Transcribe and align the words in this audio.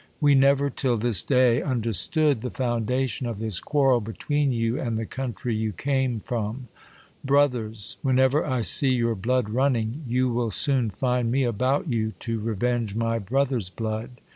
We 0.19 0.33
never 0.33 0.71
till 0.71 0.97
this 0.97 1.21
day 1.21 1.61
understood 1.61 2.41
the 2.41 2.49
foundation 2.49 3.27
of 3.27 3.37
this 3.37 3.59
quarrel 3.59 4.01
between 4.01 4.51
you 4.51 4.79
and 4.79 4.97
the 4.97 5.05
country 5.05 5.55
you 5.55 5.73
came 5.73 6.19
from. 6.21 6.69
Brot}i 7.23 7.59
ers! 7.67 7.97
Whenever 8.01 8.43
I 8.43 8.61
see 8.61 8.95
your 8.95 9.13
blood 9.13 9.51
running, 9.51 10.03
you 10.07 10.29
will 10.31 10.49
soon 10.49 10.89
find 10.89 11.31
me 11.31 11.43
about 11.43 11.87
you 11.87 12.13
to 12.21 12.39
revenge 12.39 12.95
my 12.95 13.19
brothers' 13.19 13.69
blood. 13.69 14.19